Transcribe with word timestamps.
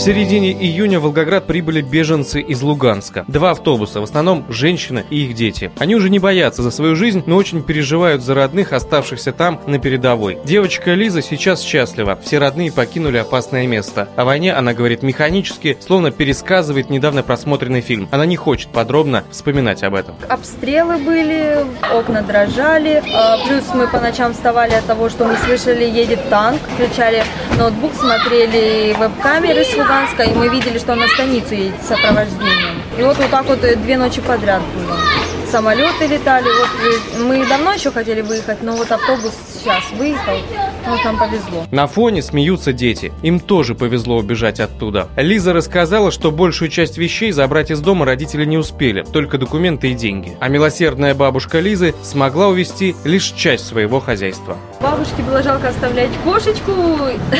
В 0.00 0.02
середине 0.02 0.52
июня 0.52 0.98
в 0.98 1.02
Волгоград 1.02 1.46
прибыли 1.46 1.82
беженцы 1.82 2.40
из 2.40 2.62
Луганска. 2.62 3.26
Два 3.28 3.50
автобуса, 3.50 4.00
в 4.00 4.04
основном 4.04 4.46
женщины 4.48 5.04
и 5.10 5.26
их 5.26 5.34
дети. 5.34 5.70
Они 5.78 5.94
уже 5.94 6.08
не 6.08 6.18
боятся 6.18 6.62
за 6.62 6.70
свою 6.70 6.96
жизнь, 6.96 7.22
но 7.26 7.36
очень 7.36 7.62
переживают 7.62 8.22
за 8.22 8.34
родных, 8.34 8.72
оставшихся 8.72 9.32
там 9.32 9.60
на 9.66 9.78
передовой. 9.78 10.38
Девочка 10.42 10.94
Лиза 10.94 11.20
сейчас 11.20 11.60
счастлива. 11.60 12.18
Все 12.24 12.38
родные 12.38 12.72
покинули 12.72 13.18
опасное 13.18 13.66
место. 13.66 14.08
О 14.16 14.24
войне 14.24 14.54
она 14.54 14.72
говорит 14.72 15.02
механически, 15.02 15.76
словно 15.86 16.10
пересказывает 16.10 16.88
недавно 16.88 17.22
просмотренный 17.22 17.82
фильм. 17.82 18.08
Она 18.10 18.24
не 18.24 18.36
хочет 18.36 18.70
подробно 18.70 19.24
вспоминать 19.30 19.82
об 19.82 19.94
этом. 19.94 20.14
Обстрелы 20.30 20.96
были, 20.96 21.58
окна 21.92 22.22
дрожали. 22.22 23.02
А, 23.14 23.36
плюс 23.46 23.64
мы 23.74 23.86
по 23.86 24.00
ночам 24.00 24.32
вставали 24.32 24.72
от 24.72 24.86
того, 24.86 25.10
что 25.10 25.26
мы 25.26 25.36
слышали, 25.44 25.84
едет 25.84 26.26
танк. 26.30 26.62
Включали 26.74 27.22
ноутбук, 27.58 27.92
смотрели 27.92 28.94
веб-камеры 28.98 29.62
с 29.62 29.76
Луганска, 29.90 30.22
и 30.22 30.32
мы 30.34 30.48
видели, 30.48 30.78
что 30.78 30.94
на 30.94 31.08
станицу 31.08 31.54
едет 31.54 31.82
сопровождением. 31.82 32.80
И 32.96 33.02
вот 33.02 33.16
вот 33.16 33.28
так 33.28 33.44
вот 33.46 33.64
э, 33.64 33.74
две 33.74 33.98
ночи 33.98 34.20
подряд 34.20 34.62
было. 34.76 34.96
Самолеты 35.50 36.06
летали, 36.06 36.44
вот 36.44 37.18
э, 37.18 37.24
мы 37.24 37.44
давно 37.48 37.72
еще 37.72 37.90
хотели 37.90 38.20
выехать, 38.20 38.62
но 38.62 38.76
вот 38.76 38.92
автобус 38.92 39.32
сейчас 39.52 39.82
выехал, 39.98 40.38
вот 40.86 41.04
нам 41.04 41.18
повезло. 41.18 41.66
На 41.72 41.88
фоне 41.88 42.22
смеются 42.22 42.72
дети. 42.72 43.12
Им 43.22 43.40
тоже 43.40 43.74
повезло 43.74 44.18
убежать 44.18 44.60
оттуда. 44.60 45.08
Лиза 45.16 45.52
рассказала, 45.52 46.12
что 46.12 46.30
большую 46.30 46.70
часть 46.70 46.96
вещей 46.96 47.32
забрать 47.32 47.72
из 47.72 47.80
дома 47.80 48.06
родители 48.06 48.44
не 48.44 48.58
успели, 48.58 49.02
только 49.02 49.38
документы 49.38 49.90
и 49.90 49.94
деньги. 49.94 50.36
А 50.38 50.46
милосердная 50.46 51.16
бабушка 51.16 51.58
Лизы 51.58 51.96
смогла 52.04 52.46
увезти 52.46 52.94
лишь 53.02 53.32
часть 53.32 53.66
своего 53.66 53.98
хозяйства. 53.98 54.56
Бабушке 54.80 55.22
было 55.22 55.42
жалко 55.42 55.70
оставлять 55.70 56.10
кошечку, 56.22 56.72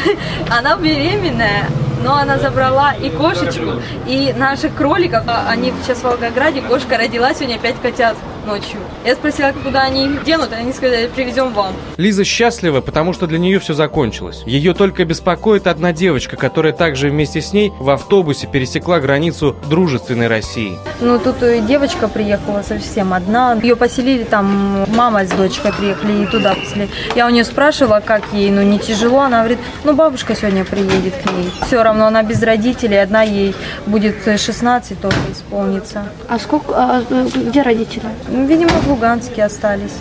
она 0.50 0.76
беременная, 0.76 1.68
но 2.02 2.16
она 2.16 2.38
забрала 2.38 2.92
и 2.92 3.10
кошечку, 3.10 3.80
и 4.06 4.32
наших 4.36 4.74
кроликов. 4.74 5.24
А 5.26 5.46
Они 5.48 5.72
сейчас 5.82 5.98
в 5.98 6.04
Волгограде, 6.04 6.62
кошка 6.62 6.96
родила 6.96 7.34
сегодня 7.34 7.58
пять 7.58 7.80
котят 7.80 8.16
ночью. 8.46 8.78
Я 9.04 9.14
спросила, 9.14 9.52
куда 9.64 9.82
они 9.82 10.06
их 10.06 10.24
денут, 10.24 10.52
и 10.52 10.54
они 10.54 10.72
сказали, 10.72 11.08
привезем 11.14 11.52
вам. 11.52 11.74
Лиза 11.96 12.24
счастлива, 12.24 12.80
потому 12.80 13.12
что 13.12 13.26
для 13.26 13.38
нее 13.38 13.58
все 13.58 13.74
закончилось. 13.74 14.42
Ее 14.46 14.74
только 14.74 15.04
беспокоит 15.04 15.66
одна 15.66 15.92
девочка, 15.92 16.36
которая 16.36 16.72
также 16.72 17.10
вместе 17.10 17.40
с 17.40 17.52
ней 17.52 17.72
в 17.78 17.90
автобусе 17.90 18.46
пересекла 18.46 19.00
границу 19.00 19.56
дружественной 19.68 20.28
России. 20.28 20.78
Ну, 21.00 21.18
тут 21.18 21.42
и 21.42 21.60
девочка 21.60 22.08
приехала 22.08 22.62
совсем 22.62 23.12
одна. 23.14 23.58
Ее 23.62 23.76
поселили 23.76 24.24
там, 24.24 24.84
мама 24.94 25.24
с 25.24 25.30
дочкой 25.30 25.72
приехали 25.72 26.24
и 26.24 26.26
туда 26.26 26.54
поселили. 26.54 26.88
Я 27.14 27.26
у 27.26 27.30
нее 27.30 27.44
спрашивала, 27.44 28.00
как 28.04 28.22
ей, 28.32 28.50
ну, 28.50 28.62
не 28.62 28.78
тяжело. 28.78 29.20
Она 29.20 29.38
говорит, 29.40 29.58
ну, 29.84 29.94
бабушка 29.94 30.34
сегодня 30.34 30.64
приедет 30.64 31.14
к 31.14 31.30
ней. 31.32 31.50
Все 31.66 31.82
равно 31.82 32.06
она 32.06 32.22
без 32.22 32.42
родителей, 32.42 33.02
одна 33.02 33.22
ей 33.22 33.54
будет 33.86 34.16
16 34.24 35.00
только 35.00 35.16
исполнится. 35.32 36.04
А 36.28 36.38
сколько, 36.38 36.74
а, 36.74 37.02
э, 37.08 37.28
где 37.34 37.62
родители? 37.62 38.06
Ну, 38.32 38.46
Видимо, 38.46 38.70
в 38.70 38.88
Луганске 38.88 39.44
остались. 39.44 39.96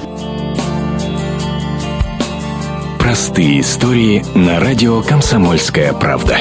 Простые 3.00 3.62
истории 3.62 4.24
на 4.36 4.60
радио 4.60 5.02
«Комсомольская 5.02 5.94
правда». 5.94 6.38